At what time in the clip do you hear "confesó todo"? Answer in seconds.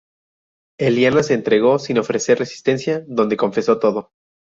3.37-4.09